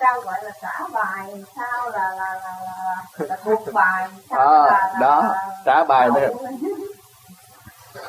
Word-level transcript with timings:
sao 0.00 0.20
gọi 0.20 0.44
là 0.44 0.50
trả 0.62 0.86
bài 0.92 1.44
sao 1.56 1.90
là 1.90 2.14
là 2.14 2.34
là 2.34 2.56
là, 2.64 3.26
là 3.26 3.36
thuộc 3.44 3.72
bài 3.72 4.08
sao 4.30 4.38
à, 4.38 4.66
là, 4.66 4.70
là, 4.70 4.98
đó 5.00 5.22
là, 5.22 5.46
trả 5.64 5.84
bài 5.84 6.08
đó 6.14 6.20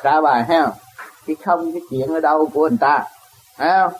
trả 0.02 0.20
bài 0.24 0.44
ha. 0.44 0.66
Cái 1.26 1.36
không 1.44 1.72
cái 1.72 1.82
chuyện 1.90 2.14
ở 2.14 2.20
đâu 2.20 2.50
của 2.54 2.68
người 2.68 2.78
ta. 2.80 3.04
Thấy 3.56 3.70
không? 3.70 3.92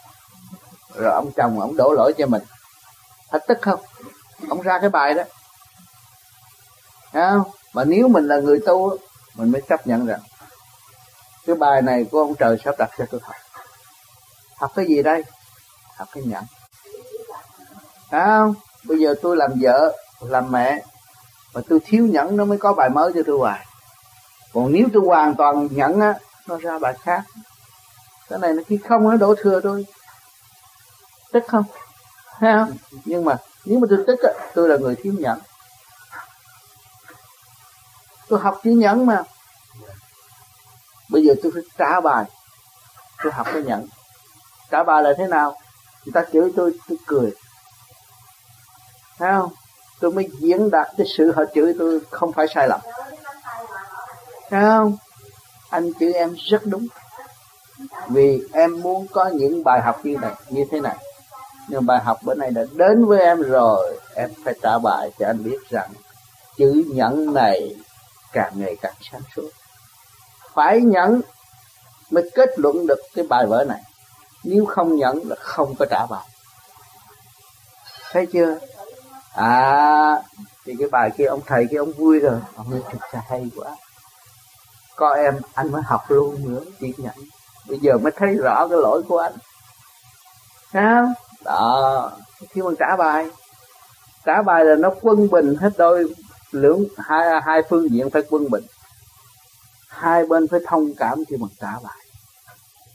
Rồi 0.94 1.12
ông 1.12 1.30
chồng 1.36 1.60
ông 1.60 1.76
đổ 1.76 1.92
lỗi 1.92 2.14
cho 2.18 2.26
mình. 2.26 2.42
Thật 3.30 3.42
tức 3.48 3.58
không? 3.62 3.80
Ông 4.48 4.62
ra 4.62 4.78
cái 4.80 4.90
bài 4.90 5.14
đó. 5.14 5.22
Thấy 7.12 7.22
không? 7.30 7.50
Mà 7.72 7.84
nếu 7.84 8.08
mình 8.08 8.28
là 8.28 8.36
người 8.36 8.60
tu 8.66 8.96
mình 9.34 9.52
mới 9.52 9.62
chấp 9.68 9.86
nhận 9.86 10.06
rằng 10.06 10.20
cái 11.46 11.56
bài 11.56 11.82
này 11.82 12.06
của 12.10 12.18
ông 12.18 12.34
trời 12.34 12.56
sắp 12.64 12.74
đặt 12.78 12.90
cho 12.98 13.04
tôi 13.10 13.20
học 13.24 13.36
học 14.56 14.72
cái 14.74 14.86
gì 14.86 15.02
đây? 15.02 15.24
Học 15.96 16.08
cái 16.12 16.22
nhẫn 16.26 16.44
phải 18.14 18.24
không 18.26 18.54
bây 18.84 18.98
giờ 18.98 19.14
tôi 19.22 19.36
làm 19.36 19.50
vợ, 19.60 19.96
làm 20.20 20.52
mẹ, 20.52 20.82
mà 21.54 21.60
tôi 21.68 21.78
thiếu 21.84 22.06
nhẫn 22.06 22.36
nó 22.36 22.44
mới 22.44 22.58
có 22.58 22.72
bài 22.72 22.90
mới 22.90 23.12
cho 23.14 23.20
tôi 23.26 23.38
hoài. 23.38 23.66
Còn 24.52 24.72
nếu 24.72 24.88
tôi 24.92 25.02
hoàn 25.06 25.34
toàn 25.34 25.68
nhẫn 25.70 26.00
á, 26.00 26.14
nó 26.46 26.58
ra 26.58 26.78
bài 26.78 26.94
khác. 27.02 27.22
Cái 28.28 28.38
này 28.38 28.52
nó 28.52 28.62
khi 28.66 28.78
không 28.88 29.08
nó 29.08 29.16
đổ 29.16 29.34
thừa 29.38 29.60
tôi. 29.60 29.86
Tức 31.32 31.44
không? 31.48 31.64
Thấy 32.38 32.52
không? 32.52 32.76
Nhưng 33.04 33.24
mà 33.24 33.36
nếu 33.64 33.78
mà 33.78 33.86
tôi 33.90 34.04
tức 34.06 34.20
á, 34.22 34.30
tôi 34.54 34.68
là 34.68 34.76
người 34.76 34.96
thiếu 35.02 35.12
nhẫn. 35.18 35.38
Tôi 38.28 38.40
học 38.40 38.60
chữ 38.64 38.70
nhẫn 38.70 39.06
mà. 39.06 39.22
Bây 41.10 41.24
giờ 41.24 41.34
tôi 41.42 41.52
phải 41.54 41.62
trả 41.78 42.00
bài. 42.00 42.24
Tôi 43.22 43.32
học 43.32 43.46
cái 43.52 43.62
nhẫn. 43.62 43.86
Trả 44.70 44.82
bài 44.82 45.02
là 45.02 45.12
thế 45.18 45.26
nào? 45.26 45.56
Người 46.04 46.12
ta 46.12 46.30
chửi 46.32 46.52
tôi 46.56 46.78
tôi 46.88 46.98
cười 47.06 47.34
thấy 49.18 49.32
không? 49.32 49.52
Tôi 50.00 50.12
mới 50.12 50.28
diễn 50.38 50.70
đạt 50.70 50.86
cái 50.98 51.06
sự 51.16 51.32
họ 51.32 51.42
chửi 51.54 51.74
tôi 51.78 52.00
không 52.10 52.32
phải 52.32 52.46
sai 52.54 52.68
lầm. 52.68 52.80
Thấy 54.50 54.62
không? 54.62 54.96
Anh 55.70 55.90
chửi 56.00 56.12
em 56.12 56.34
rất 56.50 56.62
đúng. 56.64 56.86
Vì 58.08 58.40
em 58.52 58.80
muốn 58.80 59.06
có 59.12 59.26
những 59.26 59.64
bài 59.64 59.80
học 59.84 60.00
như 60.04 60.16
này, 60.22 60.32
như 60.48 60.64
thế 60.70 60.80
này. 60.80 60.96
Nhưng 61.68 61.86
bài 61.86 62.00
học 62.04 62.18
bữa 62.22 62.34
nay 62.34 62.50
đã 62.50 62.62
đến 62.72 63.04
với 63.04 63.20
em 63.20 63.42
rồi. 63.42 63.98
Em 64.14 64.30
phải 64.44 64.54
trả 64.62 64.78
bài 64.78 65.10
cho 65.18 65.26
anh 65.26 65.44
biết 65.44 65.58
rằng 65.70 65.90
chữ 66.56 66.84
nhẫn 66.94 67.34
này 67.34 67.74
càng 68.32 68.52
ngày 68.54 68.76
càng 68.82 68.94
sáng 69.10 69.22
suốt. 69.36 69.50
Phải 70.54 70.80
nhẫn 70.80 71.20
mới 72.10 72.30
kết 72.34 72.48
luận 72.56 72.86
được 72.86 72.98
cái 73.14 73.24
bài 73.28 73.46
vở 73.46 73.64
này. 73.64 73.80
Nếu 74.44 74.66
không 74.66 74.96
nhẫn 74.96 75.28
là 75.28 75.36
không 75.38 75.74
có 75.78 75.86
trả 75.90 76.06
bài. 76.10 76.28
Thấy 78.12 78.26
chưa? 78.26 78.58
À 79.34 80.22
thì 80.64 80.74
cái 80.78 80.88
bài 80.88 81.10
kia 81.18 81.24
ông 81.24 81.40
thầy 81.46 81.66
kia 81.70 81.76
ông 81.76 81.92
vui 81.92 82.20
rồi. 82.20 82.40
Ông 82.56 82.70
nói, 82.70 82.80
thực 82.90 83.00
ra 83.12 83.22
hay 83.28 83.50
quá. 83.56 83.76
Có 84.96 85.14
em, 85.14 85.38
anh 85.54 85.72
mới 85.72 85.82
học 85.82 86.02
luôn 86.08 86.52
nữa, 86.54 86.60
chỉ 86.80 86.94
nhận. 86.98 87.14
Bây 87.68 87.78
giờ 87.78 87.98
mới 87.98 88.12
thấy 88.16 88.34
rõ 88.34 88.68
cái 88.68 88.78
lỗi 88.78 89.02
của 89.08 89.18
anh. 89.18 89.32
Sao? 90.72 91.12
đó, 91.44 92.12
khi 92.50 92.62
mà 92.62 92.70
trả 92.78 92.96
bài 92.96 93.30
trả 94.24 94.42
bài 94.42 94.64
là 94.64 94.74
nó 94.74 94.90
quân 95.02 95.28
bình 95.30 95.56
hết 95.60 95.72
đôi 95.78 96.14
lưỡng, 96.50 96.84
hai 96.98 97.40
hai 97.42 97.62
phương 97.70 97.90
diện 97.90 98.10
phải 98.10 98.22
quân 98.30 98.50
bình. 98.50 98.64
Hai 99.88 100.26
bên 100.26 100.48
phải 100.48 100.60
thông 100.66 100.94
cảm 100.94 101.24
khi 101.28 101.36
mà 101.36 101.46
trả 101.60 101.72
bài. 101.84 101.98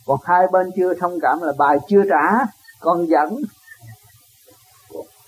Còn 0.05 0.19
hai 0.25 0.47
bên 0.51 0.71
chưa 0.77 0.93
thông 0.93 1.19
cảm 1.21 1.41
là 1.41 1.53
bài 1.57 1.77
chưa 1.89 2.03
trả, 2.09 2.45
còn 2.79 3.09
dẫn 3.09 3.37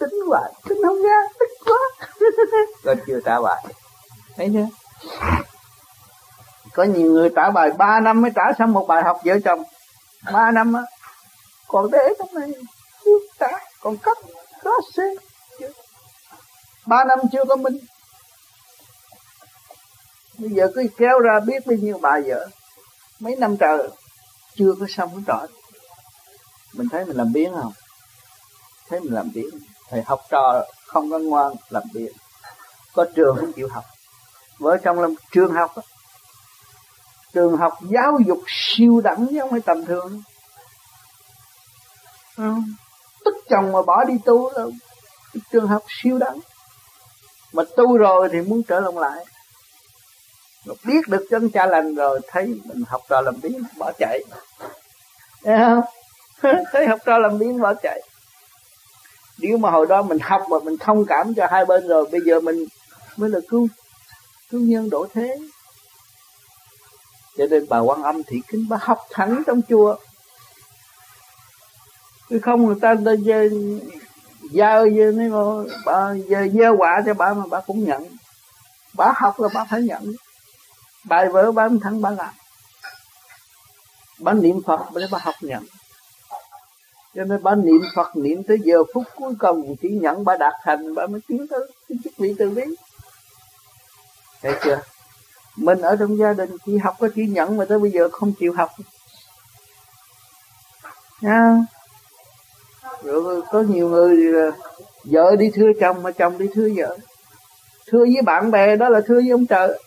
tính 0.02 0.20
hoài, 0.28 0.52
tính 0.70 0.78
không 0.86 1.02
ra, 1.04 1.18
tức 1.40 1.50
quá. 1.66 2.08
Còn 2.84 2.98
chưa 3.08 3.20
trả 3.26 3.42
bài? 3.42 3.66
Thấy 4.36 4.50
chưa? 4.54 4.68
Có 6.74 6.84
nhiều 6.84 7.12
người 7.12 7.30
trả 7.36 7.50
bài 7.50 7.70
3 7.78 8.00
năm 8.00 8.22
mới 8.22 8.32
trả 8.36 8.44
xong 8.60 8.74
một 8.74 8.86
bài 8.88 9.04
học 9.04 9.20
vợ 9.26 9.40
chồng. 9.46 9.64
3 10.34 10.52
năm 10.52 10.74
á, 10.74 10.82
còn 11.68 11.92
để 11.92 12.14
trong 12.20 12.30
này 12.34 12.52
chưa 13.06 13.20
trả 13.40 13.52
còn 13.82 13.98
cấp 13.98 14.18
đó 14.64 14.80
xe 14.96 15.04
ba 16.86 17.04
năm 17.04 17.20
chưa 17.32 17.46
có 17.46 17.56
minh. 17.56 17.78
Bây 20.38 20.50
giờ 20.50 20.68
cứ 20.76 20.88
kéo 20.98 21.20
ra 21.20 21.40
biết 21.40 21.68
bao 21.68 21.78
nhiêu 21.78 21.98
bài 21.98 22.22
vợ. 22.26 22.48
Mấy 23.20 23.36
năm 23.36 23.58
trời, 23.58 23.90
chưa 24.56 24.74
có 24.80 24.86
xong 24.90 25.10
cái 25.10 25.24
trò. 25.28 25.48
Mình 26.74 26.88
thấy 26.92 27.06
mình 27.06 27.18
làm 27.18 27.34
biến 27.34 27.54
không? 27.54 27.74
Thấy 28.90 29.00
mình 29.00 29.14
làm 29.14 29.32
biến 29.34 29.50
thầy 29.92 30.02
học 30.02 30.22
trò 30.30 30.64
không 30.88 31.12
có 31.12 31.20
ngoan 31.20 31.54
làm 31.70 31.84
việc. 31.94 32.12
Có 32.94 33.06
trường 33.16 33.38
không 33.40 33.54
chịu 33.54 33.68
học. 33.72 33.84
Vợ 34.60 34.78
chồng 34.84 35.00
làm 35.00 35.14
trường 35.32 35.54
học 35.54 35.72
đó. 35.76 35.84
trường 37.34 37.58
học 37.58 37.74
giáo 37.82 38.18
dục 38.26 38.40
siêu 38.48 39.02
đẳng 39.04 39.28
chứ 39.32 39.40
không 39.40 39.52
phải 39.52 39.60
tầm 39.60 39.86
thường. 39.86 40.24
Ừ. 42.38 42.54
tức 43.26 43.36
chồng 43.50 43.72
mà 43.72 43.82
bỏ 43.82 44.04
đi 44.04 44.14
tu 44.26 44.54
đâu, 44.54 44.72
trường 45.52 45.68
học 45.68 45.84
siêu 45.88 46.18
đẳng. 46.18 46.40
Mà 47.54 47.64
tu 47.76 47.98
rồi 47.98 48.30
thì 48.32 48.42
muốn 48.42 48.64
trở 48.64 48.80
lòng 48.80 48.98
lại. 48.98 49.26
Mà 50.66 50.74
biết 50.86 51.08
được 51.08 51.26
chân 51.30 51.50
cha 51.50 51.66
lành 51.66 51.96
rồi 51.96 52.20
thấy 52.28 52.46
mình 52.66 52.84
học 52.88 53.02
trò 53.10 53.22
làm 53.22 53.36
biến 53.42 53.64
bỏ 53.78 53.92
chạy. 54.00 54.20
Thấy 55.44 55.58
không? 55.60 55.82
thấy 56.72 56.88
học 56.88 57.00
trò 57.06 57.18
làm 57.18 57.38
biến 57.40 57.62
bỏ 57.62 57.74
chạy 57.74 58.02
nếu 59.42 59.58
mà 59.58 59.70
hồi 59.70 59.88
đó 59.88 60.02
mình 60.02 60.20
học 60.20 60.42
mà 60.50 60.58
mình 60.64 60.78
thông 60.78 61.06
cảm 61.06 61.34
cho 61.34 61.48
hai 61.52 61.66
bên 61.66 61.88
rồi, 61.88 62.10
bây 62.12 62.22
giờ 62.22 62.40
mình 62.40 62.66
mới 63.18 63.30
là 63.30 63.40
cứu 63.50 63.68
cứu 64.50 64.62
nhân 64.62 64.90
độ 64.90 65.08
thế. 65.14 65.38
Cho 67.38 67.46
nên 67.50 67.66
bà 67.70 67.80
quan 67.80 68.04
âm 68.04 68.24
thị 68.24 68.42
kính 68.48 68.66
bà 68.70 68.78
học 68.82 69.00
thẳng 69.12 69.44
trong 69.48 69.62
chùa. 69.70 69.96
Chứ 72.30 72.40
không 72.40 72.66
người 72.66 72.76
ta 72.82 72.96
ta 73.06 73.12
giao 74.52 74.90
gieo 74.90 75.12
nếu 75.12 75.30
mà 75.30 75.74
bà 75.86 76.14
gieo 76.54 76.78
quả 76.78 77.02
cho 77.06 77.14
bà 77.14 77.34
mà 77.34 77.44
bà 77.50 77.62
cũng 77.62 77.84
nhận. 77.84 78.18
Bà 78.94 79.14
học 79.16 79.40
là 79.40 79.50
bà 79.54 79.66
phải 79.70 79.82
nhận. 79.82 80.14
Bài 81.04 81.30
vở 81.30 81.52
bà 81.52 81.68
thẳng 81.84 82.02
bà 82.02 82.10
làm. 82.10 82.34
Bà 84.20 84.34
niệm 84.34 84.62
phật 84.68 84.80
để 84.96 85.02
bà 85.12 85.20
học 85.22 85.36
nhận 85.42 85.64
cho 87.16 87.24
nên 87.24 87.44
bà 87.44 87.56
niệm 87.56 87.82
phật 87.96 88.16
niệm 88.16 88.44
tới 88.44 88.58
giờ 88.64 88.84
phút 88.94 89.04
cuối 89.16 89.34
cùng 89.40 89.76
chỉ 89.82 89.90
nhận 89.90 90.26
bà 90.26 90.38
đạt 90.38 90.54
thành, 90.64 90.96
bà 90.96 91.08
mới 91.08 91.22
tiến 91.28 91.48
tới 91.48 91.60
cái 91.90 91.98
chức 92.04 92.14
vị 92.18 92.36
từ 92.40 92.50
bi. 92.50 92.64
Thấy 94.42 94.54
chưa? 94.64 94.82
Mình 95.56 95.82
ở 95.82 95.96
trong 95.96 96.18
gia 96.18 96.34
đình 96.34 96.58
chỉ 96.66 96.78
học 96.78 96.96
có 97.00 97.08
chỉ 97.16 97.26
nhận 97.26 97.58
mà 97.58 97.66
tới 97.66 97.80
bây 97.80 97.92
giờ 97.92 98.10
không 98.12 98.34
chịu 98.40 98.54
học. 98.54 98.70
Nha. 101.22 101.56
Rồi 103.04 103.42
có 103.52 103.62
nhiều 103.62 103.90
người, 103.90 104.34
vợ 105.04 105.36
đi 105.36 105.52
thưa 105.56 105.72
chồng 105.80 106.04
mà 106.04 106.12
chồng 106.12 106.38
đi 106.38 106.46
thưa 106.54 106.70
vợ. 106.76 106.98
Thưa 107.88 108.00
với 108.00 108.22
bạn 108.26 108.52
bè 108.52 108.76
đó 108.76 108.90
là 108.90 109.02
thưa 109.08 109.16
với 109.16 109.30
ông 109.30 109.46
trời. 109.46 109.80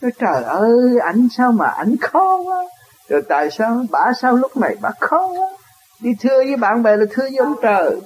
Nói, 0.00 0.12
trời 0.18 0.42
ơi, 0.42 0.98
ảnh 1.02 1.28
sao 1.36 1.52
mà 1.52 1.66
ảnh 1.66 1.96
khó 2.00 2.36
quá. 2.36 2.64
Rồi 3.08 3.22
tại 3.28 3.50
sao, 3.50 3.84
bả 3.90 4.12
sao 4.20 4.32
lúc 4.32 4.56
này 4.56 4.76
bả 4.80 4.90
khó 5.00 5.26
quá? 5.26 5.55
Đi 6.00 6.10
thưa 6.20 6.36
với 6.36 6.56
bạn 6.56 6.82
bè 6.82 6.96
là 6.96 7.04
thưa 7.10 7.22
với 7.22 7.36
ông 7.36 7.54
trời. 7.62 8.00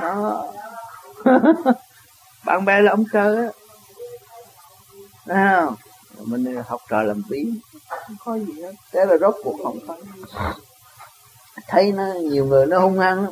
Đó. 0.00 0.46
Bạn 2.44 2.64
bè 2.64 2.80
là 2.80 2.90
ông 2.90 3.04
trời 3.12 3.36
á. 3.36 3.50
À, 5.26 5.66
mình 6.18 6.62
học 6.66 6.80
trò 6.88 7.02
làm 7.02 7.22
biến 7.28 7.58
không 7.88 8.16
có 8.24 8.38
gì 8.38 8.62
hết. 8.62 8.72
Thế 8.92 9.04
là 9.04 9.16
rốt 9.16 9.34
cuộc 9.44 9.56
không 9.64 9.78
phải 9.86 9.98
thấy 11.68 11.92
nó 11.92 12.04
nhiều 12.12 12.44
người 12.44 12.66
nó 12.66 12.78
hung 12.78 12.98
hăng. 12.98 13.26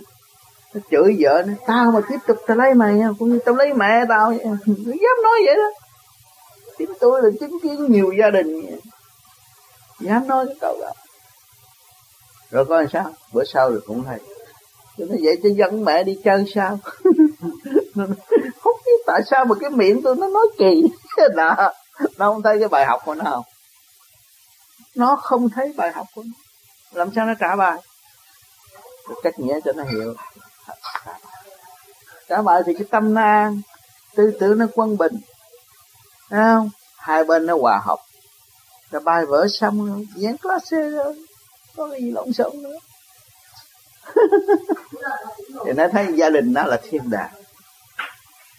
Nó 0.74 0.80
chửi 0.90 1.16
vợ 1.18 1.42
nó 1.46 1.52
tao 1.66 1.90
mà 1.90 2.00
tiếp 2.08 2.18
tục 2.26 2.36
tao 2.46 2.56
lấy 2.56 2.74
mày 2.74 3.00
cũng 3.18 3.28
như 3.28 3.38
tao 3.44 3.54
lấy 3.54 3.74
mẹ 3.74 4.04
tao. 4.08 4.30
Nó 4.66 4.92
dám 4.92 5.22
nói 5.24 5.40
vậy 5.46 5.54
đó. 5.54 5.70
Chính 6.78 6.92
tôi 7.00 7.22
là 7.22 7.28
chứng 7.40 7.58
kiến 7.62 7.86
nhiều 7.88 8.12
gia 8.18 8.30
đình. 8.30 8.66
Vậy. 8.66 8.80
dám 10.00 10.28
nói 10.28 10.46
cái 10.46 10.56
câu 10.60 10.78
đó 10.80 10.92
rồi 12.52 12.64
coi 12.64 12.86
sao? 12.92 13.12
Bữa 13.32 13.44
sau 13.44 13.70
rồi 13.70 13.80
cũng 13.86 14.04
hay. 14.04 14.18
Cho 14.98 15.04
nó 15.08 15.16
vậy 15.22 15.36
cho 15.42 15.48
dân 15.56 15.84
mẹ 15.84 16.02
đi 16.02 16.18
chơi 16.24 16.44
sao? 16.54 16.78
Không 18.62 18.76
biết 18.86 19.02
tại 19.06 19.20
sao 19.30 19.44
mà 19.44 19.54
cái 19.60 19.70
miệng 19.70 20.02
tôi 20.02 20.16
nó 20.16 20.28
nói 20.28 20.48
kỳ 20.58 20.82
đó 21.36 21.72
nó 22.18 22.28
không 22.32 22.42
thấy 22.42 22.58
cái 22.58 22.68
bài 22.68 22.86
học 22.86 23.02
của 23.04 23.14
nó 23.14 23.24
không? 23.24 23.44
Nó 24.94 25.16
không 25.16 25.48
thấy 25.48 25.72
bài 25.76 25.92
học 25.92 26.06
của 26.14 26.22
nó. 26.22 26.32
Làm 26.92 27.10
sao 27.14 27.26
nó 27.26 27.32
trả 27.40 27.56
bài? 27.56 27.78
Được 29.08 29.16
cách 29.22 29.38
nghĩa 29.38 29.60
cho 29.64 29.72
nó 29.72 29.84
hiểu. 29.84 30.14
Trả 32.28 32.42
bài 32.42 32.62
thì 32.66 32.74
cái 32.74 32.86
tâm 32.90 33.14
nó 33.14 33.22
an, 33.22 33.60
tư 34.14 34.32
tưởng 34.40 34.58
nó 34.58 34.66
quân 34.74 34.96
bình. 34.96 35.20
Thấy 36.30 36.40
không? 36.40 36.70
Hai 36.96 37.24
bên 37.24 37.46
nó 37.46 37.56
hòa 37.60 37.80
hợp. 37.84 37.98
Rồi 38.90 39.02
bài 39.02 39.26
vở 39.26 39.46
xong 39.48 39.86
rồi 39.86 40.06
diễn 40.14 40.36
class 40.36 40.72
rồi 40.72 41.16
có 41.76 41.88
cái 41.90 42.00
gì 42.02 42.10
lộn 42.10 42.32
xộn 42.32 42.62
nữa. 42.62 42.78
Thì 45.66 45.72
nó 45.72 45.88
thấy 45.88 46.06
gia 46.16 46.30
đình 46.30 46.52
nó 46.52 46.64
là 46.64 46.80
thiên 46.82 47.10
đàng. 47.10 47.32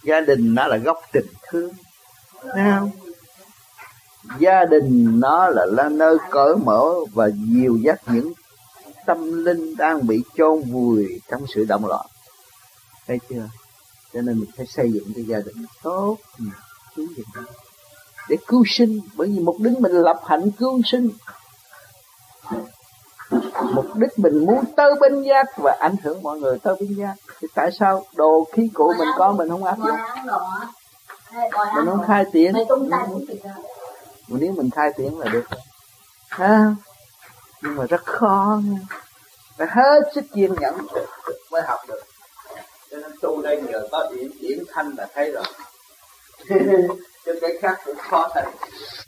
Gia 0.04 0.19
đình 0.19 0.56
nó 0.56 0.68
là 0.68 0.77
gốc 0.77 1.01
tình 1.12 1.25
thương. 1.48 1.74
Thấy 2.42 2.63
không? 2.80 2.92
Gia 4.39 4.65
đình 4.65 5.19
nó 5.19 5.50
là, 5.50 5.65
là 5.65 5.89
nơi 5.89 6.18
cởi 6.31 6.56
mở 6.56 6.94
và 7.13 7.30
dìu 7.30 7.77
dắt 7.83 8.01
những 8.07 8.33
tâm 9.06 9.45
linh 9.45 9.75
đang 9.77 10.07
bị 10.07 10.24
chôn 10.38 10.62
vùi 10.62 11.21
trong 11.30 11.45
sự 11.56 11.65
động 11.65 11.86
loạn. 11.86 12.06
Thấy 13.07 13.19
chưa? 13.30 13.50
Cho 14.13 14.21
nên 14.21 14.39
mình 14.39 14.50
phải 14.57 14.65
xây 14.65 14.92
dựng 14.92 15.13
cái 15.15 15.25
gia 15.25 15.38
đình 15.38 15.65
tốt 15.83 16.18
cứu 16.95 17.07
để 18.30 18.38
cứu 18.48 18.63
sinh 18.68 19.00
bởi 19.15 19.27
vì 19.27 19.39
mục 19.39 19.56
đích 19.60 19.80
mình 19.80 19.92
lập 19.92 20.19
hạnh 20.25 20.51
cứu 20.51 20.81
sinh 20.86 21.10
mục 23.73 23.95
đích 23.95 24.19
mình 24.19 24.45
muốn 24.45 24.65
tới 24.75 24.91
bên 24.99 25.23
giác 25.23 25.45
và 25.57 25.77
ảnh 25.79 25.95
hưởng 26.03 26.23
mọi 26.23 26.39
người 26.39 26.59
tới 26.59 26.75
bên 26.79 26.95
giác. 26.95 27.13
Thì 27.39 27.47
tại 27.55 27.71
sao 27.79 28.05
đồ 28.15 28.47
khí 28.53 28.69
cụ 28.73 28.93
mình 28.99 29.07
có 29.17 29.31
mình 29.31 29.49
không 29.49 29.63
áp 29.63 29.77
dụng? 29.77 29.97
Mình 31.75 31.85
không 31.85 32.03
khai 32.07 32.25
triển 32.33 32.53
mà 34.27 34.37
nếu 34.39 34.53
mình 34.53 34.69
khai 34.75 34.91
triển 34.97 35.19
là 35.19 35.27
được 35.27 35.45
ha? 36.29 36.75
Nhưng 37.61 37.75
mà 37.75 37.85
rất 37.85 38.05
khó 38.05 38.59
nha. 38.63 38.79
Phải 39.57 39.67
hết 39.69 39.99
sức 40.15 40.25
kiên 40.33 40.55
nhẫn 40.59 40.77
mới 41.51 41.61
học 41.61 41.79
được. 41.87 42.01
Cho 42.91 42.97
nên 42.97 43.11
tu 43.21 43.41
đây 43.41 43.61
nhờ 43.61 43.87
có 43.91 44.09
điểm 44.15 44.31
điểm 44.41 44.63
thanh 44.73 44.95
là 44.97 45.07
thấy 45.13 45.31
rồi. 45.31 45.43
Chứ 47.25 47.39
cái 47.41 47.51
khác 47.61 47.79
cũng 47.85 47.97
khó 48.09 48.29
thấy 48.33 48.45